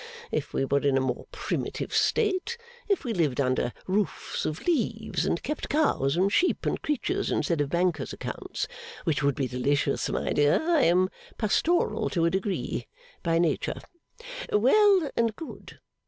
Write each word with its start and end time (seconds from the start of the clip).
If 0.31 0.51
we 0.51 0.65
were 0.65 0.79
in 0.79 0.97
a 0.97 0.99
more 0.99 1.27
primitive 1.31 1.93
state, 1.93 2.57
if 2.89 3.03
we 3.03 3.13
lived 3.13 3.39
under 3.39 3.71
roofs 3.85 4.47
of 4.47 4.65
leaves, 4.65 5.27
and 5.27 5.43
kept 5.43 5.69
cows 5.69 6.17
and 6.17 6.33
sheep 6.33 6.65
and 6.65 6.81
creatures 6.81 7.29
instead 7.29 7.61
of 7.61 7.69
banker's 7.69 8.11
accounts 8.11 8.67
(which 9.03 9.21
would 9.21 9.35
be 9.35 9.47
delicious; 9.47 10.09
my 10.09 10.33
dear, 10.33 10.59
I 10.59 10.81
am 10.85 11.09
pastoral 11.37 12.09
to 12.09 12.25
a 12.25 12.31
degree, 12.31 12.87
by 13.21 13.37
nature), 13.37 13.79
well 14.51 15.11
and 15.15 15.35
good. 15.35 15.77